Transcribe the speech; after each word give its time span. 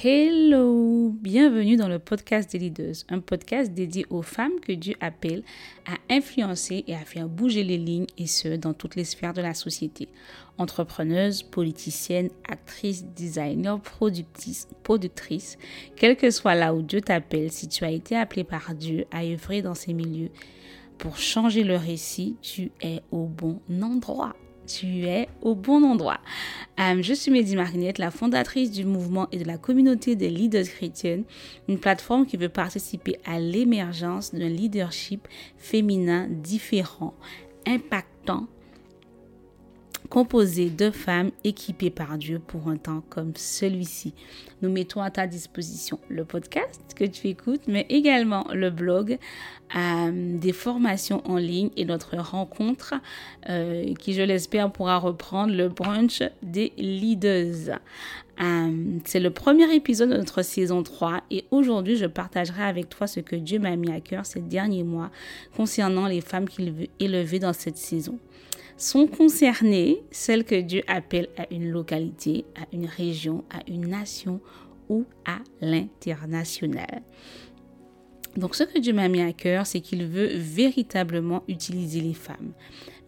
Hello, 0.00 1.10
bienvenue 1.10 1.76
dans 1.76 1.88
le 1.88 1.98
podcast 1.98 2.52
des 2.52 2.60
leaders, 2.60 2.94
un 3.08 3.18
podcast 3.18 3.72
dédié 3.72 4.06
aux 4.10 4.22
femmes 4.22 4.60
que 4.62 4.70
Dieu 4.70 4.94
appelle 5.00 5.42
à 5.86 5.96
influencer 6.14 6.84
et 6.86 6.94
à 6.94 7.00
faire 7.00 7.28
bouger 7.28 7.64
les 7.64 7.78
lignes 7.78 8.06
et 8.16 8.28
ce, 8.28 8.54
dans 8.54 8.74
toutes 8.74 8.94
les 8.94 9.02
sphères 9.02 9.32
de 9.32 9.42
la 9.42 9.54
société. 9.54 10.06
Entrepreneuses, 10.56 11.42
politiciennes, 11.42 12.30
actrices, 12.48 13.06
designers, 13.06 13.78
productrices, 14.84 15.58
quel 15.96 16.16
que 16.16 16.30
soit 16.30 16.54
là 16.54 16.74
où 16.74 16.82
Dieu 16.82 17.00
t'appelle, 17.00 17.50
si 17.50 17.66
tu 17.66 17.82
as 17.82 17.90
été 17.90 18.14
appelé 18.14 18.44
par 18.44 18.76
Dieu 18.76 19.04
à 19.10 19.24
œuvrer 19.24 19.62
dans 19.62 19.74
ces 19.74 19.94
milieux 19.94 20.30
pour 20.96 21.16
changer 21.16 21.64
le 21.64 21.74
récit, 21.74 22.36
tu 22.40 22.70
es 22.82 23.02
au 23.10 23.26
bon 23.26 23.60
endroit 23.82 24.36
tu 24.68 25.06
es 25.06 25.28
au 25.42 25.54
bon 25.54 25.82
endroit. 25.82 26.20
Euh, 26.78 27.02
je 27.02 27.14
suis 27.14 27.30
Mehdi 27.30 27.56
Marinette, 27.56 27.98
la 27.98 28.10
fondatrice 28.10 28.70
du 28.70 28.84
mouvement 28.84 29.26
et 29.32 29.38
de 29.38 29.44
la 29.44 29.58
communauté 29.58 30.14
des 30.14 30.28
leaders 30.28 30.66
chrétiennes, 30.66 31.24
une 31.68 31.78
plateforme 31.78 32.26
qui 32.26 32.36
veut 32.36 32.48
participer 32.48 33.18
à 33.24 33.40
l'émergence 33.40 34.34
d'un 34.34 34.48
leadership 34.48 35.26
féminin 35.56 36.28
différent, 36.30 37.14
impactant 37.66 38.46
composé 40.08 40.70
de 40.70 40.90
femmes 40.90 41.30
équipées 41.44 41.90
par 41.90 42.18
Dieu 42.18 42.40
pour 42.44 42.68
un 42.68 42.76
temps 42.76 43.02
comme 43.10 43.32
celui-ci. 43.36 44.14
Nous 44.62 44.70
mettons 44.70 45.02
à 45.02 45.10
ta 45.10 45.26
disposition 45.26 46.00
le 46.08 46.24
podcast 46.24 46.80
que 46.96 47.04
tu 47.04 47.28
écoutes, 47.28 47.62
mais 47.68 47.86
également 47.88 48.46
le 48.52 48.70
blog, 48.70 49.18
euh, 49.76 50.38
des 50.38 50.52
formations 50.52 51.22
en 51.30 51.36
ligne 51.36 51.70
et 51.76 51.84
notre 51.84 52.16
rencontre 52.16 52.94
euh, 53.48 53.94
qui, 53.94 54.14
je 54.14 54.22
l'espère, 54.22 54.72
pourra 54.72 54.98
reprendre 54.98 55.54
le 55.54 55.68
brunch 55.68 56.22
des 56.42 56.72
leaders. 56.76 57.78
Euh, 58.40 58.98
c'est 59.04 59.18
le 59.18 59.30
premier 59.30 59.74
épisode 59.74 60.10
de 60.10 60.16
notre 60.16 60.42
saison 60.42 60.84
3 60.84 61.22
et 61.30 61.44
aujourd'hui 61.50 61.96
je 61.96 62.06
partagerai 62.06 62.62
avec 62.62 62.88
toi 62.88 63.08
ce 63.08 63.18
que 63.18 63.34
Dieu 63.34 63.58
m'a 63.58 63.74
mis 63.74 63.90
à 63.90 64.00
cœur 64.00 64.24
ces 64.26 64.40
derniers 64.40 64.84
mois 64.84 65.10
concernant 65.56 66.06
les 66.06 66.20
femmes 66.20 66.48
qu'il 66.48 66.70
veut 66.70 66.86
élever 67.00 67.40
dans 67.40 67.52
cette 67.52 67.76
saison 67.76 68.20
sont 68.76 69.08
concernées 69.08 70.04
celles 70.12 70.44
que 70.44 70.60
Dieu 70.60 70.82
appelle 70.86 71.28
à 71.36 71.52
une 71.52 71.68
localité, 71.68 72.44
à 72.54 72.72
une 72.72 72.86
région, 72.86 73.44
à 73.50 73.68
une 73.68 73.88
nation 73.88 74.40
ou 74.88 75.04
à 75.26 75.38
l'international. 75.60 77.02
Donc 78.36 78.54
ce 78.54 78.62
que 78.62 78.78
Dieu 78.78 78.92
m'a 78.92 79.08
mis 79.08 79.20
à 79.20 79.32
cœur, 79.32 79.66
c'est 79.66 79.80
qu'il 79.80 80.06
veut 80.06 80.30
véritablement 80.36 81.42
utiliser 81.48 82.00
les 82.00 82.14
femmes, 82.14 82.52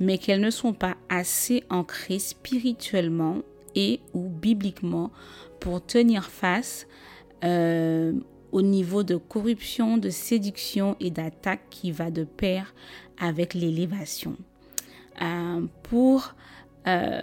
mais 0.01 0.19
qu'elles 0.19 0.41
ne 0.41 0.51
sont 0.51 0.73
pas 0.73 0.97
assez 1.09 1.63
ancrées 1.71 2.19
spirituellement 2.19 3.43
et 3.75 4.01
ou 4.15 4.29
bibliquement 4.29 5.11
pour 5.59 5.85
tenir 5.85 6.31
face 6.31 6.87
euh, 7.45 8.13
au 8.53 8.63
niveau 8.63 9.03
de 9.03 9.17
corruption, 9.17 9.97
de 9.97 10.11
séduction 10.11 10.97
et 11.01 11.11
d'attaque 11.11 11.63
qui 11.71 11.93
va 11.93 12.11
de 12.11 12.25
pair 12.25 12.75
avec 13.19 13.55
l'élévation. 13.55 14.37
Euh, 15.23 15.67
pour 15.83 16.35
euh, 16.87 17.23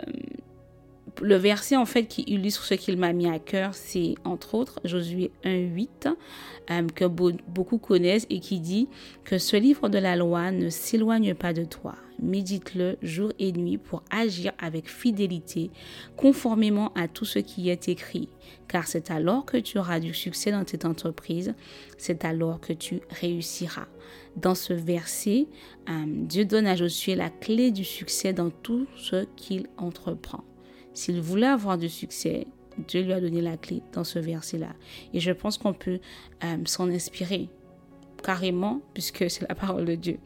le 1.21 1.35
verset 1.35 1.75
en 1.75 1.85
fait 1.85 2.05
qui 2.05 2.23
illustre 2.27 2.63
ce 2.63 2.73
qu'il 2.73 2.97
m'a 2.97 3.13
mis 3.13 3.27
à 3.27 3.39
cœur, 3.39 3.73
c'est 3.73 4.15
entre 4.23 4.55
autres 4.55 4.79
Josué 4.83 5.31
1.8 5.43 6.13
euh, 6.69 6.87
que 6.93 7.05
beaucoup 7.05 7.77
connaissent 7.77 8.27
et 8.29 8.39
qui 8.39 8.59
dit 8.59 8.87
que 9.23 9.37
ce 9.37 9.55
livre 9.55 9.89
de 9.89 9.97
la 9.97 10.15
loi 10.15 10.51
ne 10.51 10.69
s'éloigne 10.69 11.33
pas 11.33 11.53
de 11.53 11.63
toi. 11.63 11.95
Médite-le 12.19 12.97
jour 13.03 13.31
et 13.37 13.51
nuit 13.51 13.77
pour 13.77 14.03
agir 14.09 14.51
avec 14.57 14.89
fidélité, 14.89 15.69
conformément 16.15 16.91
à 16.95 17.07
tout 17.07 17.25
ce 17.25 17.39
qui 17.39 17.69
est 17.69 17.89
écrit, 17.89 18.27
car 18.67 18.87
c'est 18.87 19.11
alors 19.11 19.45
que 19.45 19.57
tu 19.57 19.77
auras 19.77 19.99
du 19.99 20.13
succès 20.13 20.51
dans 20.51 20.65
cette 20.65 20.85
entreprise, 20.85 21.53
c'est 21.97 22.25
alors 22.25 22.59
que 22.59 22.73
tu 22.73 23.01
réussiras. 23.21 23.87
Dans 24.35 24.55
ce 24.55 24.73
verset, 24.73 25.47
euh, 25.89 26.03
Dieu 26.07 26.45
donne 26.45 26.67
à 26.67 26.75
Josué 26.75 27.15
la 27.15 27.29
clé 27.29 27.71
du 27.71 27.83
succès 27.83 28.33
dans 28.33 28.49
tout 28.49 28.87
ce 28.95 29.25
qu'il 29.35 29.67
entreprend. 29.77 30.43
S'il 30.97 31.21
voulait 31.21 31.45
avoir 31.45 31.77
du 31.77 31.89
succès, 31.89 32.47
Dieu 32.87 33.03
lui 33.03 33.13
a 33.13 33.21
donné 33.21 33.39
la 33.39 33.55
clé 33.55 33.83
dans 33.93 34.03
ce 34.03 34.17
verset-là. 34.17 34.73
Et 35.13 35.19
je 35.19 35.31
pense 35.31 35.59
qu'on 35.59 35.73
peut 35.73 35.99
euh, 36.43 36.57
s'en 36.65 36.89
inspirer 36.89 37.49
carrément, 38.23 38.81
puisque 38.95 39.29
c'est 39.29 39.47
la 39.47 39.53
parole 39.53 39.85
de 39.85 39.93
Dieu. 39.93 40.17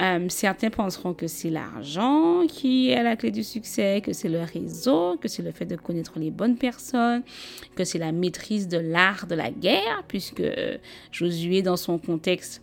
Euh, 0.00 0.24
certains 0.30 0.70
penseront 0.70 1.12
que 1.12 1.26
c'est 1.26 1.50
l'argent 1.50 2.46
qui 2.48 2.88
est 2.88 3.02
la 3.02 3.14
clé 3.16 3.30
du 3.30 3.44
succès, 3.44 4.00
que 4.02 4.14
c'est 4.14 4.30
le 4.30 4.40
réseau, 4.40 5.18
que 5.18 5.28
c'est 5.28 5.42
le 5.42 5.52
fait 5.52 5.66
de 5.66 5.76
connaître 5.76 6.18
les 6.18 6.30
bonnes 6.30 6.56
personnes, 6.56 7.22
que 7.74 7.84
c'est 7.84 7.98
la 7.98 8.12
maîtrise 8.12 8.68
de 8.68 8.78
l'art 8.78 9.26
de 9.26 9.34
la 9.34 9.50
guerre, 9.50 10.02
puisque 10.08 10.42
Josué, 11.12 11.60
dans 11.60 11.76
son 11.76 11.98
contexte, 11.98 12.62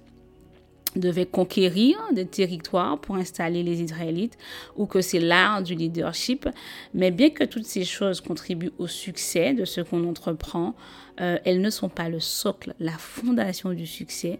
devait 0.95 1.25
conquérir 1.25 1.97
des 2.13 2.25
territoires 2.25 2.99
pour 2.99 3.15
installer 3.15 3.63
les 3.63 3.81
Israélites 3.81 4.37
ou 4.75 4.85
que 4.85 5.01
c'est 5.01 5.19
l'art 5.19 5.61
du 5.63 5.75
leadership. 5.75 6.47
Mais 6.93 7.11
bien 7.11 7.29
que 7.29 7.43
toutes 7.43 7.65
ces 7.65 7.83
choses 7.83 8.21
contribuent 8.21 8.71
au 8.77 8.87
succès 8.87 9.53
de 9.53 9.65
ce 9.65 9.81
qu'on 9.81 10.07
entreprend, 10.07 10.75
euh, 11.21 11.37
elles 11.45 11.61
ne 11.61 11.69
sont 11.69 11.89
pas 11.89 12.09
le 12.09 12.19
socle, 12.19 12.73
la 12.79 12.97
fondation 12.97 13.73
du 13.73 13.85
succès, 13.85 14.39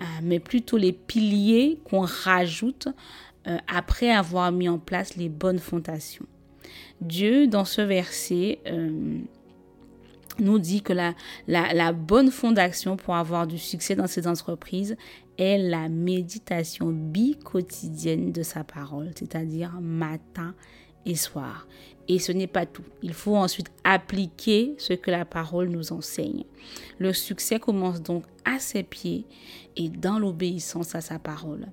euh, 0.00 0.04
mais 0.22 0.38
plutôt 0.38 0.76
les 0.76 0.92
piliers 0.92 1.80
qu'on 1.84 2.00
rajoute 2.00 2.88
euh, 3.46 3.56
après 3.68 4.10
avoir 4.10 4.52
mis 4.52 4.68
en 4.68 4.78
place 4.78 5.16
les 5.16 5.28
bonnes 5.28 5.58
fondations. 5.58 6.26
Dieu, 7.00 7.46
dans 7.46 7.64
ce 7.64 7.80
verset, 7.80 8.60
nous 10.40 10.58
dit 10.58 10.82
que 10.82 10.92
la, 10.92 11.14
la, 11.46 11.92
bonne 11.92 12.30
fondation 12.30 12.96
pour 12.96 13.14
avoir 13.14 13.46
du 13.46 13.58
succès 13.58 13.94
dans 13.94 14.06
ces 14.06 14.26
entreprises 14.26 14.96
est 15.38 15.58
la 15.58 15.88
méditation 15.88 16.90
bi-quotidienne 16.90 18.32
de 18.32 18.42
sa 18.42 18.64
parole, 18.64 19.10
c'est-à-dire 19.14 19.80
matin 19.80 20.54
et 21.06 21.14
soir. 21.14 21.66
Et 22.08 22.18
ce 22.18 22.32
n'est 22.32 22.48
pas 22.48 22.66
tout. 22.66 22.82
Il 23.02 23.12
faut 23.12 23.36
ensuite 23.36 23.70
appliquer 23.84 24.74
ce 24.78 24.94
que 24.94 25.10
la 25.10 25.24
parole 25.24 25.68
nous 25.68 25.92
enseigne. 25.92 26.44
Le 26.98 27.12
succès 27.12 27.60
commence 27.60 28.02
donc 28.02 28.24
à 28.44 28.58
ses 28.58 28.82
pieds 28.82 29.26
et 29.76 29.88
dans 29.88 30.18
l'obéissance 30.18 30.94
à 30.94 31.00
sa 31.00 31.18
parole. 31.18 31.68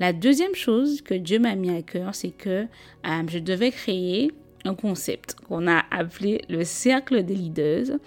La 0.00 0.12
deuxième 0.12 0.54
chose 0.54 1.02
que 1.02 1.14
Dieu 1.14 1.38
m'a 1.38 1.54
mis 1.54 1.70
à 1.70 1.82
cœur, 1.82 2.14
c'est 2.14 2.30
que 2.30 2.64
euh, 3.06 3.22
je 3.28 3.38
devais 3.38 3.70
créer 3.70 4.32
un 4.66 4.74
concept 4.74 5.36
qu'on 5.48 5.66
a 5.66 5.84
appelé 5.90 6.42
le 6.48 6.64
cercle 6.64 7.22
des 7.22 7.34
leaders, 7.34 7.98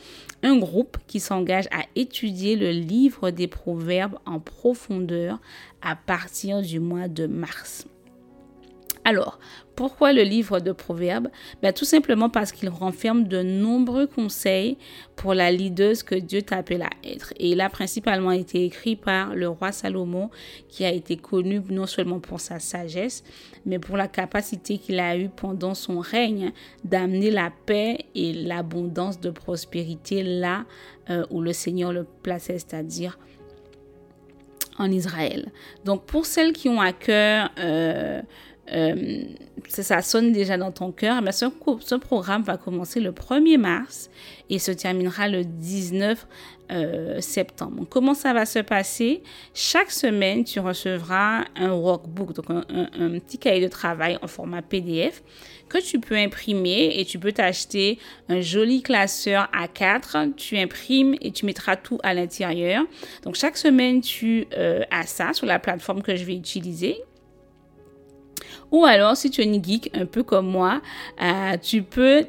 un 0.43 0.57
groupe 0.57 0.97
qui 1.07 1.19
s'engage 1.19 1.67
à 1.71 1.83
étudier 1.95 2.55
le 2.55 2.71
livre 2.71 3.31
des 3.31 3.47
proverbes 3.47 4.19
en 4.25 4.39
profondeur 4.39 5.39
à 5.81 5.95
partir 5.95 6.61
du 6.61 6.79
mois 6.79 7.07
de 7.07 7.27
mars. 7.27 7.87
Alors, 9.05 9.39
pourquoi 9.79 10.11
le 10.11 10.23
livre 10.23 10.59
de 10.59 10.73
Proverbes 10.73 11.29
ben, 11.61 11.71
Tout 11.71 11.85
simplement 11.85 12.29
parce 12.29 12.51
qu'il 12.51 12.67
renferme 12.67 13.29
de 13.29 13.41
nombreux 13.41 14.07
conseils 14.07 14.77
pour 15.15 15.33
la 15.33 15.53
leaduse 15.53 16.03
que 16.03 16.15
Dieu 16.15 16.41
t'appelle 16.41 16.81
à 16.81 16.89
être. 17.05 17.31
Et 17.37 17.51
il 17.51 17.61
a 17.61 17.69
principalement 17.69 18.31
été 18.33 18.65
écrit 18.65 18.97
par 18.97 19.33
le 19.33 19.47
roi 19.47 19.71
Salomon, 19.71 20.31
qui 20.67 20.83
a 20.83 20.91
été 20.91 21.15
connu 21.15 21.61
non 21.69 21.85
seulement 21.85 22.19
pour 22.19 22.41
sa 22.41 22.59
sagesse, 22.59 23.23
mais 23.65 23.79
pour 23.79 23.95
la 23.95 24.09
capacité 24.09 24.79
qu'il 24.79 24.99
a 24.99 25.15
eue 25.17 25.29
pendant 25.29 25.73
son 25.75 25.99
règne 25.99 26.51
d'amener 26.83 27.31
la 27.31 27.49
paix 27.65 27.99
et 28.15 28.33
l'abondance 28.33 29.21
de 29.21 29.29
prospérité 29.29 30.23
là 30.23 30.65
euh, 31.09 31.25
où 31.29 31.39
le 31.39 31.53
Seigneur 31.53 31.93
le 31.93 32.03
plaçait, 32.03 32.59
c'est-à-dire 32.59 33.17
en 34.77 34.91
Israël. 34.91 35.53
Donc 35.85 36.05
pour 36.05 36.25
celles 36.25 36.51
qui 36.51 36.67
ont 36.67 36.81
à 36.81 36.91
cœur... 36.91 37.49
Euh, 37.59 38.21
euh, 38.73 39.23
ça 39.67 40.01
sonne 40.01 40.31
déjà 40.31 40.57
dans 40.57 40.71
ton 40.71 40.91
cœur, 40.91 41.21
mais 41.21 41.31
ce, 41.31 41.45
programme 41.95 42.43
va 42.43 42.57
commencer 42.57 42.99
le 42.99 43.11
1er 43.11 43.57
mars 43.57 44.09
et 44.49 44.59
se 44.59 44.71
terminera 44.71 45.27
le 45.27 45.43
19 45.43 46.27
euh, 46.71 47.19
septembre. 47.19 47.85
Comment 47.89 48.13
ça 48.13 48.33
va 48.33 48.45
se 48.45 48.59
passer? 48.59 49.23
Chaque 49.53 49.91
semaine, 49.91 50.43
tu 50.43 50.59
recevras 50.59 51.45
un 51.55 51.71
workbook, 51.71 52.33
donc 52.33 52.49
un, 52.49 52.63
un, 52.69 53.19
petit 53.19 53.37
cahier 53.37 53.61
de 53.61 53.67
travail 53.67 54.17
en 54.21 54.27
format 54.27 54.61
PDF 54.61 55.23
que 55.67 55.77
tu 55.77 55.99
peux 55.99 56.15
imprimer 56.15 56.93
et 56.95 57.05
tu 57.05 57.19
peux 57.19 57.31
t'acheter 57.31 57.99
un 58.27 58.41
joli 58.41 58.81
classeur 58.81 59.49
A4. 59.53 60.33
Tu 60.35 60.57
imprimes 60.57 61.15
et 61.21 61.31
tu 61.31 61.45
mettras 61.45 61.75
tout 61.75 61.99
à 62.03 62.13
l'intérieur. 62.13 62.83
Donc 63.23 63.35
chaque 63.35 63.57
semaine, 63.57 64.01
tu 64.01 64.47
euh, 64.57 64.83
as 64.89 65.05
ça 65.05 65.33
sur 65.33 65.45
la 65.45 65.59
plateforme 65.59 66.01
que 66.01 66.15
je 66.15 66.23
vais 66.23 66.35
utiliser 66.35 66.97
ou 68.71 68.85
alors, 68.85 69.17
si 69.17 69.29
tu 69.29 69.41
es 69.41 69.45
une 69.45 69.63
geek 69.63 69.89
un 69.93 70.05
peu 70.05 70.23
comme 70.23 70.47
moi, 70.47 70.81
euh, 71.21 71.57
tu 71.61 71.81
peux 71.83 72.25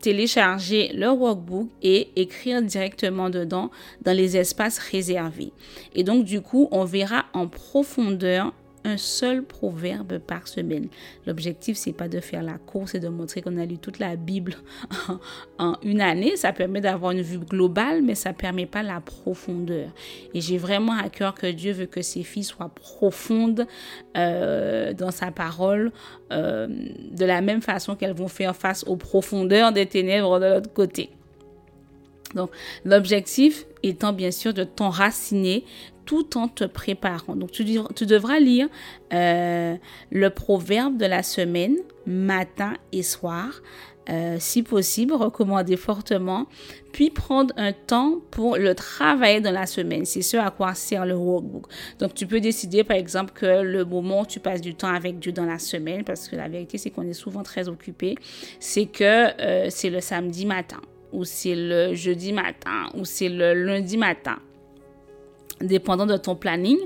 télécharger 0.00 0.90
le 0.94 1.10
workbook 1.10 1.68
et 1.82 2.08
écrire 2.16 2.60
directement 2.60 3.30
dedans 3.30 3.70
dans 4.02 4.16
les 4.16 4.36
espaces 4.36 4.78
réservés. 4.78 5.52
Et 5.94 6.02
donc, 6.02 6.24
du 6.24 6.40
coup, 6.40 6.68
on 6.72 6.84
verra 6.84 7.26
en 7.32 7.46
profondeur 7.46 8.52
un 8.84 8.96
seul 8.96 9.44
proverbe 9.44 10.18
par 10.18 10.48
semaine. 10.48 10.88
L'objectif, 11.26 11.76
c'est 11.76 11.92
pas 11.92 12.08
de 12.08 12.20
faire 12.20 12.42
la 12.42 12.58
course 12.58 12.94
et 12.94 13.00
de 13.00 13.08
montrer 13.08 13.42
qu'on 13.42 13.56
a 13.58 13.64
lu 13.64 13.78
toute 13.78 13.98
la 13.98 14.16
Bible 14.16 14.54
en, 15.58 15.76
une 15.82 16.00
année. 16.00 16.36
Ça 16.36 16.52
permet 16.52 16.80
d'avoir 16.80 17.12
une 17.12 17.22
vue 17.22 17.38
globale, 17.38 18.02
mais 18.02 18.14
ça 18.14 18.32
permet 18.32 18.66
pas 18.66 18.82
la 18.82 19.00
profondeur. 19.00 19.90
Et 20.34 20.40
j'ai 20.40 20.58
vraiment 20.58 20.92
à 20.92 21.08
cœur 21.08 21.34
que 21.34 21.46
Dieu 21.46 21.72
veut 21.72 21.86
que 21.86 22.02
ses 22.02 22.22
filles 22.22 22.44
soient 22.44 22.70
profondes 22.74 23.66
euh, 24.16 24.92
dans 24.94 25.10
sa 25.10 25.30
parole, 25.30 25.92
euh, 26.32 26.66
de 26.66 27.24
la 27.24 27.40
même 27.40 27.62
façon 27.62 27.94
qu'elles 27.96 28.14
vont 28.14 28.28
faire 28.28 28.56
face 28.56 28.84
aux 28.84 28.96
profondeurs 28.96 29.72
des 29.72 29.86
ténèbres 29.86 30.40
de 30.40 30.46
l'autre 30.46 30.72
côté. 30.72 31.10
Donc, 32.34 32.50
l'objectif 32.84 33.66
étant 33.82 34.12
bien 34.12 34.30
sûr 34.30 34.54
de 34.54 34.64
t'enraciner 34.64 35.64
tout 36.04 36.36
en 36.36 36.48
te 36.48 36.64
préparant. 36.64 37.36
Donc, 37.36 37.52
tu, 37.52 37.64
devras 37.64 38.38
lire 38.38 38.68
euh, 39.12 39.76
le 40.10 40.30
proverbe 40.30 40.96
de 40.96 41.06
la 41.06 41.22
semaine, 41.22 41.76
matin 42.06 42.74
et 42.92 43.02
soir. 43.02 43.62
Euh, 44.10 44.36
si 44.40 44.64
possible, 44.64 45.14
recommander 45.14 45.76
fortement, 45.76 46.46
puis 46.92 47.10
prendre 47.10 47.54
un 47.56 47.72
temps 47.72 48.18
pour 48.32 48.56
le 48.56 48.74
travailler 48.74 49.40
dans 49.40 49.52
la 49.52 49.66
semaine. 49.66 50.04
C'est 50.04 50.22
ce 50.22 50.36
à 50.36 50.50
quoi 50.50 50.74
sert 50.74 51.06
le 51.06 51.14
workbook. 51.14 51.66
Donc, 52.00 52.12
tu 52.12 52.26
peux 52.26 52.40
décider, 52.40 52.82
par 52.82 52.96
exemple, 52.96 53.32
que 53.32 53.62
le 53.62 53.84
moment 53.84 54.22
où 54.22 54.26
tu 54.26 54.40
passes 54.40 54.60
du 54.60 54.74
temps 54.74 54.92
avec 54.92 55.20
Dieu 55.20 55.30
dans 55.30 55.44
la 55.44 55.60
semaine, 55.60 56.02
parce 56.02 56.28
que 56.28 56.34
la 56.34 56.48
vérité, 56.48 56.78
c'est 56.78 56.90
qu'on 56.90 57.06
est 57.06 57.12
souvent 57.12 57.44
très 57.44 57.68
occupé, 57.68 58.16
c'est 58.58 58.86
que 58.86 59.40
euh, 59.40 59.70
c'est 59.70 59.90
le 59.90 60.00
samedi 60.00 60.46
matin 60.46 60.80
ou 61.12 61.24
c'est 61.24 61.54
le 61.54 61.94
jeudi 61.94 62.32
matin, 62.32 62.88
ou 62.94 63.04
c'est 63.04 63.28
le 63.28 63.54
lundi 63.54 63.96
matin, 63.96 64.38
dépendant 65.60 66.06
de 66.06 66.16
ton 66.16 66.34
planning. 66.34 66.78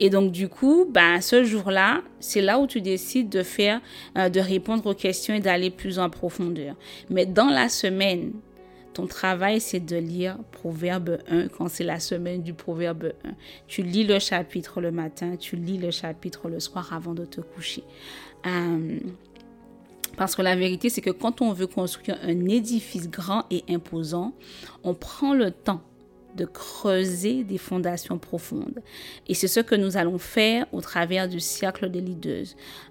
Et 0.00 0.10
donc, 0.10 0.32
du 0.32 0.48
coup, 0.48 0.86
ben, 0.90 1.20
ce 1.20 1.44
jour-là, 1.44 2.02
c'est 2.20 2.42
là 2.42 2.58
où 2.58 2.66
tu 2.66 2.80
décides 2.80 3.28
de 3.28 3.42
faire, 3.42 3.80
euh, 4.16 4.28
de 4.28 4.40
répondre 4.40 4.86
aux 4.86 4.94
questions 4.94 5.34
et 5.34 5.40
d'aller 5.40 5.70
plus 5.70 5.98
en 5.98 6.10
profondeur. 6.10 6.74
Mais 7.10 7.26
dans 7.26 7.48
la 7.48 7.68
semaine, 7.68 8.32
ton 8.98 9.06
travail, 9.06 9.60
c'est 9.60 9.78
de 9.78 9.96
lire 9.96 10.38
Proverbe 10.50 11.18
1 11.30 11.48
quand 11.48 11.68
c'est 11.68 11.84
la 11.84 12.00
semaine 12.00 12.42
du 12.42 12.52
Proverbe 12.52 13.12
1. 13.24 13.30
Tu 13.68 13.82
lis 13.82 14.02
le 14.02 14.18
chapitre 14.18 14.80
le 14.80 14.90
matin, 14.90 15.36
tu 15.36 15.54
lis 15.54 15.78
le 15.78 15.92
chapitre 15.92 16.48
le 16.48 16.58
soir 16.58 16.92
avant 16.92 17.14
de 17.14 17.24
te 17.24 17.40
coucher. 17.40 17.84
Euh, 18.44 18.98
parce 20.18 20.34
que 20.34 20.42
la 20.42 20.56
vérité, 20.56 20.90
c'est 20.90 21.00
que 21.00 21.10
quand 21.10 21.40
on 21.40 21.52
veut 21.52 21.68
construire 21.68 22.18
un 22.22 22.46
édifice 22.48 23.08
grand 23.08 23.44
et 23.50 23.64
imposant, 23.68 24.34
on 24.82 24.92
prend 24.92 25.32
le 25.32 25.52
temps 25.52 25.80
de 26.38 26.44
creuser 26.44 27.44
des 27.44 27.58
fondations 27.58 28.18
profondes. 28.18 28.80
Et 29.26 29.34
c'est 29.34 29.48
ce 29.48 29.60
que 29.60 29.74
nous 29.74 29.96
allons 29.96 30.18
faire 30.18 30.66
au 30.72 30.80
travers 30.80 31.28
du 31.28 31.40
cercle 31.40 31.90
des 31.90 32.00
leaders. 32.00 32.46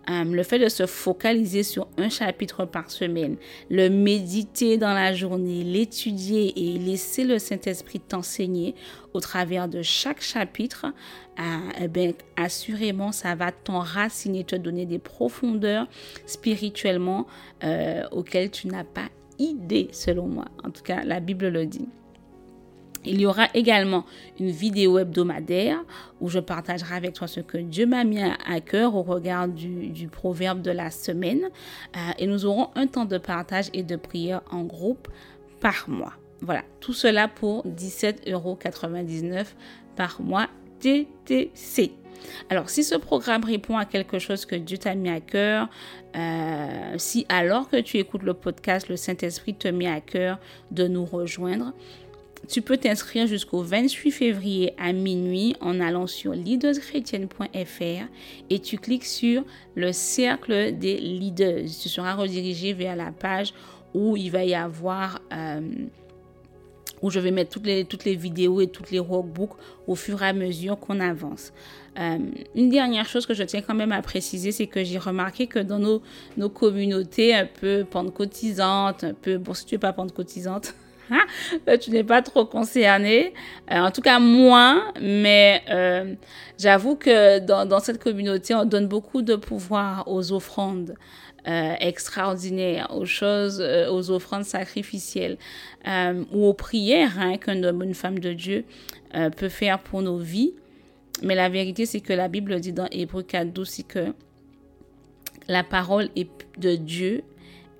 Euh, 0.10 0.24
le 0.24 0.44
fait 0.44 0.60
de 0.60 0.70
se 0.70 0.86
focaliser 0.86 1.64
sur 1.64 1.88
un 1.98 2.10
chapitre 2.10 2.66
par 2.66 2.92
semaine, 2.92 3.38
le 3.70 3.90
méditer 3.90 4.78
dans 4.78 4.94
la 4.94 5.14
journée, 5.14 5.64
l'étudier 5.64 6.54
et 6.56 6.78
laisser 6.78 7.24
le 7.24 7.40
Saint-Esprit 7.40 8.02
t'enseigner 8.02 8.76
au 9.14 9.20
travers 9.20 9.68
de 9.68 9.82
chaque 9.82 10.22
chapitre, 10.22 10.86
euh, 11.40 11.44
eh 11.82 11.88
bien, 11.88 12.12
assurément, 12.36 13.12
ça 13.12 13.34
va 13.36 13.52
t'enraciner, 13.52 14.44
te 14.44 14.56
donner 14.56 14.86
des 14.86 15.00
profondeurs 15.00 15.88
spirituellement 16.26 17.26
euh, 17.64 18.04
auxquelles 18.12 18.52
tu 18.52 18.68
n'as 18.68 18.84
pas 18.84 19.10
idée, 19.40 19.88
selon 19.92 20.28
moi. 20.28 20.46
En 20.64 20.72
tout 20.72 20.84
cas, 20.84 21.04
la 21.04 21.20
Bible 21.20 21.48
le 21.48 21.66
dit. 21.66 21.88
Il 23.06 23.22
y 23.22 23.26
aura 23.26 23.48
également 23.54 24.06
une 24.40 24.50
vidéo 24.50 25.00
hebdomadaire 25.00 25.84
où 26.20 26.30
je 26.30 26.40
partagerai 26.40 26.96
avec 26.96 27.14
toi 27.14 27.28
ce 27.28 27.40
que 27.40 27.58
Dieu 27.58 27.86
m'a 27.86 28.04
mis 28.04 28.22
à 28.22 28.60
cœur 28.62 28.96
au 28.96 29.04
regard 29.04 29.48
du, 29.48 30.08
proverbe 30.12 30.62
de 30.62 30.72
la 30.72 30.90
semaine. 30.92 31.50
Euh, 31.96 32.00
et 32.18 32.28
nous 32.28 32.46
aurons 32.46 32.70
un 32.76 32.88
temps 32.88 33.06
de 33.06 33.18
partage 33.18 33.70
et 33.74 33.84
de 33.84 33.96
prière 33.96 34.42
en 34.52 34.64
groupe 34.64 35.08
par 35.60 35.86
mois. 35.88 36.14
Voilà, 36.42 36.64
tout 36.80 36.94
cela 36.94 37.28
pour 37.28 37.66
17,99 37.66 38.32
euros 38.32 38.58
par 39.96 40.22
mois 40.22 40.48
TTC. 40.80 41.94
Alors, 42.50 42.70
si 42.70 42.84
ce 42.84 42.96
programme 42.96 43.44
répond 43.44 43.78
à 43.78 43.86
quelque 43.86 44.20
chose 44.20 44.46
que 44.46 44.56
Dieu 44.56 44.78
t'a 44.78 44.96
mis 44.96 45.10
à 45.10 45.20
cœur, 45.20 45.70
euh, 46.16 46.96
si 46.98 47.26
alors 47.30 47.70
que 47.70 47.78
tu 47.78 47.98
écoutes 47.98 48.24
le 48.24 48.34
podcast, 48.34 48.90
le 48.90 48.98
Saint-Esprit 48.98 49.56
te 49.56 49.68
met 49.68 49.88
à 49.88 50.02
cœur 50.02 50.40
de 50.72 50.88
nous 50.88 51.06
rejoindre, 51.06 51.74
tu 52.48 52.62
peux 52.62 52.78
t'inscrire 52.78 53.28
jusqu'au 53.28 53.62
28 53.62 54.12
février 54.12 54.74
à 54.78 54.94
minuit 54.94 55.56
en 55.60 55.80
allant 55.80 56.08
sur 56.08 56.34
leaderschrétienne.fr 56.34 58.08
et 58.50 58.60
tu 58.60 58.78
cliques 58.78 59.06
sur 59.06 59.44
le 59.76 59.92
cercle 59.92 60.78
des 60.78 60.98
leaders. 60.98 61.66
Tu 61.66 61.90
seras 61.90 62.14
redirigé 62.14 62.74
vers 62.74 62.96
la 62.96 63.12
page 63.12 63.54
où 63.94 64.16
il 64.18 64.32
va 64.32 64.46
y 64.46 64.56
avoir... 64.56 65.22
Euh, 65.34 65.62
où 67.02 67.12
je 67.12 67.20
vais 67.20 67.30
mettre 67.30 67.52
toutes 67.52 67.68
les, 67.68 67.86
toutes 67.86 68.06
les 68.06 68.16
vidéos 68.16 68.60
et 68.62 68.68
toutes 68.68 68.92
les 68.92 69.00
workbooks 69.00 69.52
au 69.86 69.96
fur 69.96 70.24
et 70.24 70.28
à 70.28 70.34
mesure 70.34 70.80
qu'on 70.80 71.00
avance. 71.00 71.54
Euh, 72.00 72.18
une 72.56 72.70
dernière 72.70 73.08
chose 73.08 73.26
que 73.26 73.34
je 73.34 73.44
tiens 73.44 73.62
quand 73.62 73.76
même 73.76 73.92
à 73.92 74.02
préciser, 74.02 74.52
c'est 74.52 74.68
que 74.68 74.84
j'ai 74.84 74.98
remarqué 74.98 75.48
que 75.48 75.60
dans 75.60 75.80
nos, 75.80 76.02
nos 76.38 76.50
communautés 76.50 77.36
un 77.36 77.46
peu 77.46 77.86
pentecôtisantes, 77.90 79.04
un 79.04 79.14
peu, 79.14 79.38
bon, 79.38 79.54
si 79.54 79.66
tu 79.66 79.76
n'es 79.76 79.80
pas 79.80 79.94
pentecôtisante, 79.94 80.74
tu 81.82 81.92
n'es 81.92 82.04
pas 82.04 82.22
trop 82.22 82.46
concerné, 82.46 83.34
euh, 83.72 83.76
en 83.76 83.92
tout 83.92 84.02
cas 84.02 84.20
moins, 84.20 84.92
mais 85.02 85.64
euh, 85.70 86.16
j'avoue 86.58 86.96
que 86.96 87.40
dans, 87.40 87.80
cette 87.80 88.02
communauté, 88.02 88.56
on 88.56 88.66
donne 88.66 88.88
beaucoup 88.88 89.22
de 89.22 89.36
pouvoir 89.36 90.08
aux 90.08 90.32
offrandes. 90.32 90.96
Euh, 91.48 91.76
extraordinaires, 91.80 92.94
aux 92.94 93.06
choses, 93.06 93.62
aux 93.62 94.12
offrandes 94.12 94.44
sacrificielles 94.44 95.38
ou 96.34 96.46
aux 96.46 96.54
prières 96.54 97.18
hein, 97.18 97.38
qu'un 97.38 97.64
homme 97.64 97.84
une 97.84 97.94
femme 97.94 98.20
de 98.20 98.34
Dieu 98.34 98.66
peut 99.38 99.48
faire 99.48 99.80
pour 99.80 100.02
nos 100.02 100.18
vies. 100.18 100.52
Mais 101.24 101.36
la 101.36 101.48
vérité, 101.48 101.86
c'est 101.86 102.02
que 102.02 102.12
la 102.12 102.28
Bible 102.28 102.60
dit 102.60 102.74
dans 102.74 102.90
Hébreu 102.92 103.24
4, 103.24 103.54
12, 103.54 103.70
c'est 103.70 103.88
que 103.88 104.14
la 105.48 105.64
parole 105.64 106.10
de 106.58 106.76
Dieu 106.76 107.24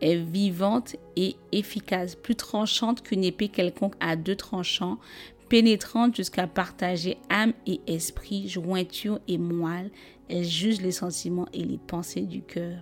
est 0.02 0.16
vivante 0.16 0.96
et 1.16 1.36
efficace, 1.52 2.16
plus 2.16 2.36
tranchante 2.36 3.02
qu'une 3.02 3.24
épée 3.24 3.50
quelconque 3.50 3.96
à 4.00 4.16
deux 4.16 4.36
tranchants, 4.36 4.98
pénétrante 5.50 6.16
jusqu'à 6.16 6.48
partager 6.48 7.18
âme 7.30 7.54
et 7.66 7.80
esprit, 7.88 8.48
jointure 8.50 9.20
et 9.28 9.38
moelle. 9.38 9.92
Elle 10.30 10.44
juge 10.44 10.82
les 10.82 10.92
sentiments 10.92 11.48
et 11.54 11.64
les 11.64 11.78
pensées 11.78 12.22
du 12.22 12.42
cœur. 12.42 12.80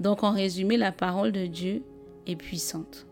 Donc 0.00 0.22
en 0.22 0.32
résumé, 0.32 0.76
la 0.76 0.92
parole 0.92 1.32
de 1.32 1.46
Dieu 1.46 1.82
est 2.26 2.36
puissante. 2.36 3.06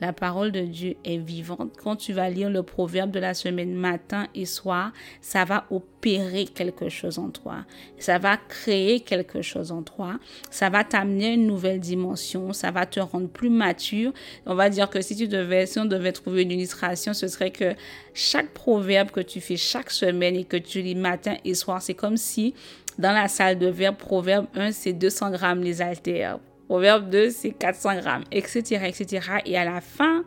La 0.00 0.12
parole 0.12 0.52
de 0.52 0.60
Dieu 0.60 0.96
est 1.04 1.16
vivante. 1.16 1.72
Quand 1.82 1.96
tu 1.96 2.12
vas 2.12 2.28
lire 2.28 2.50
le 2.50 2.62
proverbe 2.62 3.10
de 3.10 3.18
la 3.18 3.32
semaine 3.32 3.74
matin 3.74 4.26
et 4.34 4.44
soir, 4.44 4.92
ça 5.20 5.44
va 5.44 5.64
opérer 5.70 6.44
quelque 6.44 6.88
chose 6.88 7.18
en 7.18 7.30
toi. 7.30 7.64
Ça 7.98 8.18
va 8.18 8.36
créer 8.36 9.00
quelque 9.00 9.40
chose 9.40 9.72
en 9.72 9.82
toi. 9.82 10.18
Ça 10.50 10.68
va 10.68 10.84
t'amener 10.84 11.34
une 11.34 11.46
nouvelle 11.46 11.80
dimension. 11.80 12.52
Ça 12.52 12.70
va 12.70 12.84
te 12.84 13.00
rendre 13.00 13.28
plus 13.28 13.50
mature. 13.50 14.12
On 14.44 14.54
va 14.54 14.68
dire 14.68 14.90
que 14.90 15.00
si 15.00 15.16
tu 15.16 15.28
devais, 15.28 15.66
si 15.66 15.78
on 15.78 15.86
devait 15.86 16.12
trouver 16.12 16.42
une 16.42 16.52
illustration, 16.52 17.14
ce 17.14 17.28
serait 17.28 17.50
que 17.50 17.74
chaque 18.12 18.50
proverbe 18.50 19.10
que 19.10 19.20
tu 19.20 19.40
fais 19.40 19.56
chaque 19.56 19.90
semaine 19.90 20.36
et 20.36 20.44
que 20.44 20.56
tu 20.58 20.82
lis 20.82 20.94
matin 20.94 21.36
et 21.44 21.54
soir, 21.54 21.80
c'est 21.80 21.94
comme 21.94 22.16
si 22.16 22.54
dans 22.98 23.12
la 23.12 23.28
salle 23.28 23.58
de 23.58 23.66
verbe, 23.66 23.96
proverbe 23.96 24.46
1, 24.54 24.72
c'est 24.72 24.92
200 24.92 25.30
grammes 25.30 25.62
les 25.62 25.82
altères. 25.82 26.38
Proverbe 26.68 27.10
2, 27.10 27.30
c'est 27.30 27.52
400 27.52 28.00
grammes, 28.00 28.24
etc., 28.32 28.82
etc. 28.86 29.28
Et 29.44 29.56
à 29.56 29.64
la 29.64 29.80
fin 29.80 30.24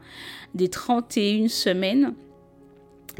des 0.54 0.70
31 0.70 1.48
semaines, 1.48 2.14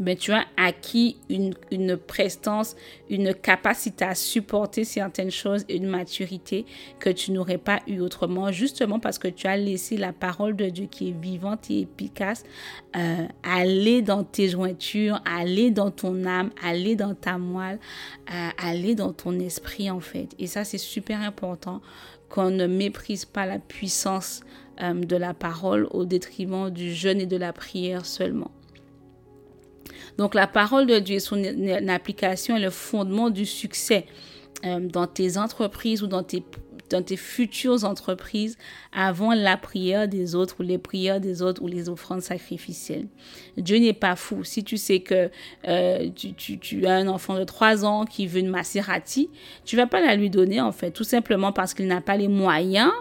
ben, 0.00 0.16
tu 0.16 0.32
as 0.32 0.46
acquis 0.56 1.18
une, 1.28 1.52
une, 1.70 1.96
prestance, 1.98 2.74
une 3.10 3.34
capacité 3.34 4.04
à 4.04 4.14
supporter 4.14 4.84
certaines 4.84 5.30
choses 5.30 5.64
et 5.68 5.76
une 5.76 5.88
maturité 5.88 6.64
que 6.98 7.10
tu 7.10 7.32
n'aurais 7.32 7.58
pas 7.58 7.80
eu 7.86 8.00
autrement, 8.00 8.50
justement 8.50 8.98
parce 8.98 9.18
que 9.18 9.28
tu 9.28 9.46
as 9.46 9.58
laissé 9.58 9.98
la 9.98 10.14
parole 10.14 10.56
de 10.56 10.70
Dieu 10.70 10.86
qui 10.90 11.08
est 11.08 11.20
vivante 11.20 11.70
et 11.70 11.80
efficace 11.82 12.44
euh, 12.96 13.26
aller 13.42 14.00
dans 14.00 14.24
tes 14.24 14.48
jointures, 14.48 15.20
aller 15.26 15.70
dans 15.70 15.90
ton 15.90 16.24
âme, 16.24 16.50
aller 16.64 16.96
dans 16.96 17.14
ta 17.14 17.36
moelle, 17.36 17.78
euh, 18.32 18.48
aller 18.56 18.94
dans 18.94 19.12
ton 19.12 19.38
esprit 19.38 19.90
en 19.90 20.00
fait. 20.00 20.28
Et 20.38 20.46
ça, 20.46 20.64
c'est 20.64 20.78
super 20.78 21.20
important 21.20 21.82
qu'on 22.30 22.50
ne 22.50 22.66
méprise 22.66 23.26
pas 23.26 23.44
la 23.44 23.58
puissance 23.58 24.40
euh, 24.80 24.94
de 24.94 25.16
la 25.16 25.34
parole 25.34 25.86
au 25.90 26.06
détriment 26.06 26.70
du 26.70 26.94
jeûne 26.94 27.20
et 27.20 27.26
de 27.26 27.36
la 27.36 27.52
prière 27.52 28.06
seulement. 28.06 28.50
Donc 30.16 30.34
la 30.34 30.46
parole 30.46 30.86
de 30.86 30.98
Dieu, 30.98 31.18
son 31.18 31.42
application 31.88 32.56
est 32.56 32.60
le 32.60 32.70
fondement 32.70 33.30
du 33.30 33.44
succès 33.44 34.06
euh, 34.64 34.80
dans 34.80 35.06
tes 35.06 35.38
entreprises 35.38 36.02
ou 36.02 36.06
dans 36.06 36.22
tes, 36.22 36.42
dans 36.90 37.02
tes 37.02 37.16
futures 37.16 37.84
entreprises 37.84 38.58
avant 38.92 39.32
la 39.32 39.56
prière 39.56 40.08
des 40.08 40.34
autres 40.34 40.56
ou 40.60 40.62
les 40.62 40.78
prières 40.78 41.20
des 41.20 41.42
autres 41.42 41.62
ou 41.62 41.66
les 41.66 41.88
offrandes 41.88 42.22
sacrificielles. 42.22 43.06
Dieu 43.56 43.78
n'est 43.78 43.92
pas 43.92 44.16
fou. 44.16 44.44
Si 44.44 44.64
tu 44.64 44.76
sais 44.76 45.00
que 45.00 45.30
euh, 45.66 46.08
tu, 46.14 46.86
as 46.86 46.94
un 46.94 47.08
enfant 47.08 47.38
de 47.38 47.44
3 47.44 47.84
ans 47.84 48.04
qui 48.04 48.26
veut 48.26 48.40
une 48.40 48.48
Maserati, 48.48 49.30
tu 49.64 49.76
vas 49.76 49.86
pas 49.86 50.00
la 50.00 50.16
lui 50.16 50.30
donner 50.30 50.60
en 50.60 50.72
fait, 50.72 50.90
tout 50.90 51.04
simplement 51.04 51.52
parce 51.52 51.74
qu'il 51.74 51.86
n'a 51.86 52.00
pas 52.00 52.16
les 52.16 52.28
moyens 52.28 52.92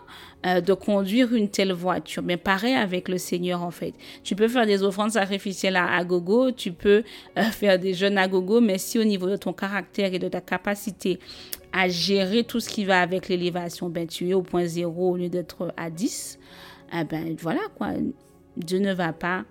euh, 0.46 0.62
de 0.62 0.74
conduire 0.74 1.34
une 1.34 1.50
telle 1.50 1.74
voiture. 1.74 2.24
Mais 2.24 2.38
pareil 2.38 2.74
avec 2.74 3.10
le 3.10 3.18
Seigneur, 3.18 3.62
en 3.62 3.72
fait. 3.72 3.94
Tu 4.24 4.36
peux 4.36 4.48
faire 4.48 4.66
des 4.66 4.84
offrandes 4.84 5.12
sacrificielles 5.12 5.76
à, 5.76 6.02
gogo, 6.06 6.52
tu 6.52 6.72
peux 6.72 7.04
euh, 7.38 7.44
faire 7.52 7.78
des 7.78 7.94
jeûnes 7.94 8.18
à 8.18 8.26
gogo, 8.26 8.62
mais 8.62 8.78
si 8.78 8.98
au 8.98 9.04
niveau 9.04 9.28
de 9.28 9.36
ton 9.36 9.52
caractère 9.52 10.14
et 10.14 10.20
de 10.20 10.30
ta 10.30 10.40
capacité 10.40 11.20
à 11.72 11.88
gérer 11.88 12.44
tout 12.44 12.60
ce 12.60 12.70
qui 12.70 12.86
va 12.86 13.02
avec 13.02 13.28
l'élévation, 13.30 13.90
ben, 13.90 14.08
tu 14.08 14.30
es 14.30 14.34
au 14.34 14.42
point 14.42 14.66
zéro 14.66 15.12
au 15.12 15.18
lieu 15.18 15.30
d'être 15.30 15.74
à 15.78 15.90
10, 15.90 16.40
eh 16.94 17.04
ben, 17.04 17.36
voilà, 17.40 17.62
quoi. 17.78 17.90
Dieu 18.58 18.80
ne 18.80 18.94
va 18.94 19.14
pas 19.14 19.46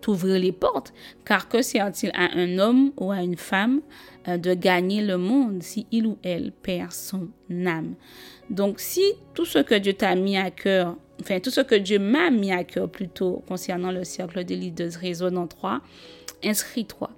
t'ouvrir 0.00 0.38
les 0.38 0.52
portes, 0.52 0.92
car 1.24 1.48
que 1.48 1.62
sert-il 1.62 2.10
à 2.14 2.36
un 2.36 2.58
homme 2.58 2.92
ou 2.98 3.10
à 3.10 3.22
une 3.22 3.36
femme 3.36 3.80
euh, 4.28 4.36
de 4.36 4.52
gagner 4.52 5.02
le 5.02 5.16
monde 5.16 5.62
si 5.62 5.86
il 5.90 6.06
ou 6.06 6.18
elle 6.22 6.52
perd 6.52 6.92
son 6.92 7.28
âme? 7.50 7.94
Donc 8.50 8.80
si 8.80 9.02
tout 9.32 9.46
ce 9.46 9.60
que 9.60 9.74
Dieu 9.76 9.94
t'a 9.94 10.14
mis 10.14 10.36
à 10.36 10.50
cœur, 10.50 10.96
enfin 11.20 11.40
tout 11.40 11.50
ce 11.50 11.62
que 11.62 11.74
Dieu 11.74 11.98
m'a 11.98 12.30
mis 12.30 12.52
à 12.52 12.64
cœur 12.64 12.90
plutôt 12.90 13.42
concernant 13.48 13.92
le 13.92 14.04
cercle 14.04 14.44
des 14.44 14.56
leaders 14.56 14.92
résonne 15.00 15.38
en 15.38 15.46
trois, 15.46 15.80
inscris-toi. 16.44 17.10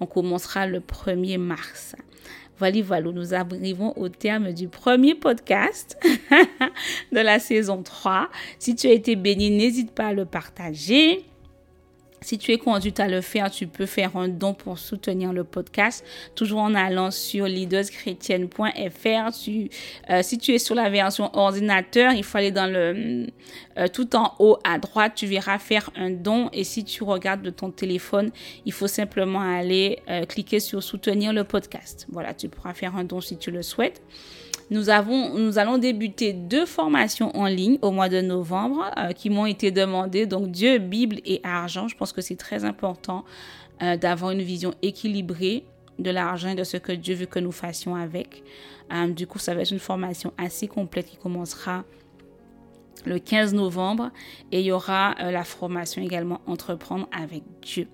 On 0.00 0.06
commencera 0.06 0.66
le 0.66 0.80
1er 0.80 1.38
mars. 1.38 1.94
Voilà, 2.62 3.10
nous 3.10 3.34
arrivons 3.34 3.92
au 3.96 4.08
terme 4.08 4.52
du 4.52 4.68
premier 4.68 5.16
podcast 5.16 5.98
de 7.12 7.18
la 7.18 7.40
saison 7.40 7.82
3. 7.82 8.28
Si 8.60 8.76
tu 8.76 8.86
as 8.86 8.92
été 8.92 9.16
béni, 9.16 9.50
n'hésite 9.50 9.90
pas 9.90 10.08
à 10.08 10.12
le 10.12 10.26
partager. 10.26 11.24
Si 12.22 12.38
tu 12.38 12.52
es 12.52 12.58
conduite 12.58 13.00
à 13.00 13.08
le 13.08 13.20
faire, 13.20 13.50
tu 13.50 13.66
peux 13.66 13.86
faire 13.86 14.16
un 14.16 14.28
don 14.28 14.54
pour 14.54 14.78
soutenir 14.78 15.32
le 15.32 15.44
podcast, 15.44 16.04
toujours 16.34 16.60
en 16.60 16.74
allant 16.74 17.10
sur 17.10 17.46
leaderschrétienne.fr. 17.46 19.32
Tu, 19.42 19.68
euh, 20.10 20.22
si 20.22 20.38
tu 20.38 20.52
es 20.52 20.58
sur 20.58 20.74
la 20.74 20.88
version 20.88 21.30
ordinateur, 21.36 22.12
il 22.12 22.24
faut 22.24 22.38
aller 22.38 22.52
dans 22.52 22.70
le 22.72 23.26
euh, 23.78 23.88
tout 23.88 24.14
en 24.16 24.34
haut 24.38 24.58
à 24.64 24.78
droite, 24.78 25.14
tu 25.16 25.26
verras 25.26 25.58
faire 25.58 25.90
un 25.96 26.10
don. 26.10 26.48
Et 26.52 26.64
si 26.64 26.84
tu 26.84 27.02
regardes 27.02 27.42
de 27.42 27.50
ton 27.50 27.70
téléphone, 27.70 28.30
il 28.64 28.72
faut 28.72 28.86
simplement 28.86 29.40
aller 29.40 29.98
euh, 30.08 30.24
cliquer 30.24 30.60
sur 30.60 30.82
soutenir 30.82 31.32
le 31.32 31.44
podcast. 31.44 32.06
Voilà, 32.10 32.34
tu 32.34 32.48
pourras 32.48 32.74
faire 32.74 32.96
un 32.96 33.04
don 33.04 33.20
si 33.20 33.36
tu 33.36 33.50
le 33.50 33.62
souhaites. 33.62 34.02
Nous, 34.72 34.88
allons 35.58 35.76
débuter 35.76 36.32
deux 36.32 36.64
formations 36.64 37.36
en 37.36 37.44
ligne 37.44 37.78
au 37.82 37.90
mois 37.90 38.08
de 38.08 38.22
novembre 38.22 38.90
euh, 38.96 39.12
qui 39.12 39.28
m'ont 39.28 39.44
été 39.44 39.70
demandées. 39.70 40.24
Donc 40.24 40.50
Dieu, 40.50 40.78
Bible 40.78 41.20
et 41.26 41.42
argent. 41.44 41.88
Je 41.88 41.96
pense 41.96 42.10
que 42.10 42.22
c'est 42.22 42.36
très 42.36 42.64
important 42.64 43.26
euh, 43.82 43.98
d'avoir 43.98 44.30
une 44.30 44.40
vision 44.40 44.72
équilibrée 44.80 45.66
de 45.98 46.10
l'argent 46.10 46.48
et 46.48 46.54
de 46.54 46.64
ce 46.64 46.78
que 46.78 46.92
Dieu 46.92 47.14
veut 47.14 47.26
que 47.26 47.38
nous 47.38 47.52
fassions 47.52 47.94
avec. 47.94 48.42
Euh, 48.94 49.08
du 49.08 49.26
coup, 49.26 49.38
ça 49.38 49.54
va 49.54 49.60
être 49.60 49.72
une 49.72 49.78
formation 49.78 50.32
assez 50.38 50.68
complète 50.68 51.06
qui 51.06 51.18
commencera 51.18 51.84
le 53.04 53.18
15 53.18 53.52
novembre 53.52 54.10
et 54.52 54.60
il 54.60 54.66
y 54.66 54.72
aura 54.72 55.14
la 55.18 55.44
formation 55.44 56.00
également 56.00 56.40
Entreprendre 56.46 57.08
avec 57.12 57.42
Dieu. 57.60 57.88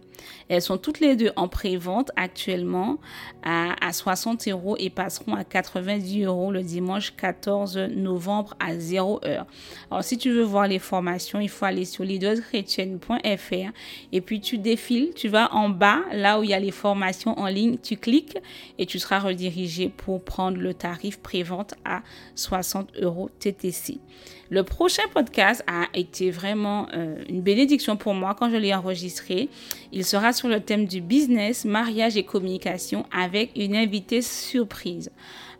Elles 0.48 0.62
sont 0.62 0.78
toutes 0.78 1.00
les 1.00 1.16
deux 1.16 1.30
en 1.36 1.48
pré-vente 1.48 2.10
actuellement 2.16 2.98
à, 3.42 3.92
60 3.92 4.48
euros 4.48 4.76
et 4.78 4.90
passeront 4.90 5.34
à 5.34 5.44
90 5.44 6.24
euros 6.24 6.52
le 6.52 6.62
dimanche 6.62 7.14
14 7.16 7.78
novembre 7.90 8.54
à 8.60 8.78
0 8.78 9.20
heure. 9.24 9.46
Alors, 9.90 10.04
si 10.04 10.18
tu 10.18 10.30
veux 10.30 10.42
voir 10.42 10.68
les 10.68 10.78
formations, 10.78 11.40
il 11.40 11.48
faut 11.48 11.64
aller 11.64 11.84
sur 11.84 12.04
leaderschrétienne.fr 12.04 13.72
et 14.12 14.20
puis 14.20 14.40
tu 14.40 14.58
défiles, 14.58 15.12
tu 15.14 15.28
vas 15.28 15.52
en 15.54 15.68
bas, 15.68 16.00
là 16.12 16.38
où 16.40 16.42
il 16.42 16.50
y 16.50 16.54
a 16.54 16.60
les 16.60 16.70
formations 16.70 17.38
en 17.38 17.46
ligne, 17.46 17.78
tu 17.78 17.96
cliques 17.96 18.38
et 18.78 18.86
tu 18.86 18.98
seras 18.98 19.18
redirigé 19.18 19.88
pour 19.88 20.22
prendre 20.22 20.58
le 20.58 20.74
tarif 20.74 21.18
pré-vente 21.18 21.74
à 21.84 22.02
60 22.34 22.96
euros 23.00 23.30
TTC. 23.38 24.00
Le 24.50 24.62
prochain 24.62 25.02
podcast 25.12 25.62
a 25.66 25.88
été 25.92 26.30
vraiment 26.30 26.86
euh, 26.94 27.22
une 27.28 27.42
bénédiction 27.42 27.98
pour 27.98 28.14
moi 28.14 28.34
quand 28.38 28.48
je 28.48 28.56
l'ai 28.56 28.74
enregistré. 28.74 29.50
Il 29.92 30.06
sera 30.06 30.32
sur 30.32 30.48
le 30.48 30.60
thème 30.60 30.86
du 30.86 31.02
business, 31.02 31.66
mariage 31.66 32.16
et 32.16 32.22
communication 32.22 33.04
avec 33.12 33.50
une 33.56 33.76
invitée 33.76 34.22
surprise, 34.22 35.10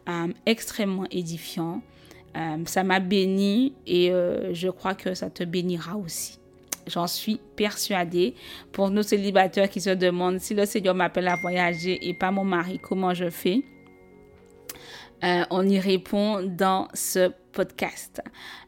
euh, 0.09 0.29
extrêmement 0.47 1.05
édifiant. 1.11 1.83
Euh, 2.37 2.57
ça 2.65 2.83
m'a 2.83 2.99
béni 2.99 3.75
et 3.87 4.11
je 4.53 4.69
crois 4.71 4.95
que 4.95 5.13
ça 5.13 5.29
te 5.29 5.45
bénira 5.45 5.97
aussi. 5.97 6.39
J'en 6.87 7.07
suis 7.07 7.39
persuadée. 7.57 8.35
Pour 8.73 8.89
nos 8.89 9.03
célibataires 9.03 9.69
qui 9.69 9.83
se 9.83 9.91
demandent 9.91 10.41
si 10.41 10.55
le 10.55 10.65
Seigneur 10.65 10.95
m'appelle 10.95 11.29
à 11.29 11.37
voyager 11.37 11.99
et 12.09 12.15
pas 12.15 12.31
mon 12.31 12.45
mari, 12.45 12.79
comment 12.83 13.13
je 13.13 13.29
fais? 13.29 13.63
On 15.23 15.67
y 15.69 15.79
répond 15.79 16.43
dans 16.43 16.89
ce 16.95 17.31
podcast. 17.59 18.23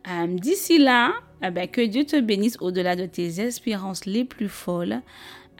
Euh, 0.08 0.26
d'ici 0.26 0.78
là, 0.78 1.12
eh 1.44 1.50
ben, 1.52 1.68
que 1.68 1.80
Dieu 1.80 2.04
te 2.04 2.18
bénisse 2.20 2.56
au-delà 2.60 2.96
de 2.96 3.06
tes 3.06 3.40
espérances 3.40 4.04
les 4.04 4.24
plus 4.24 4.48
folles. 4.48 5.00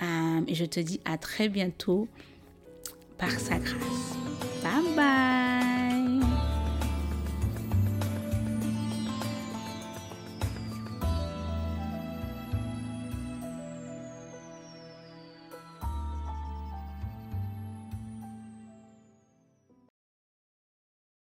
Euh, 0.02 0.40
et 0.48 0.54
je 0.56 0.64
te 0.64 0.80
dis 0.80 1.00
à 1.04 1.16
très 1.16 1.48
bientôt 1.48 2.08
par 3.18 3.30
sa 3.30 3.58
grâce. 3.58 4.16
Bye 4.64 4.96
bye. 4.96 5.29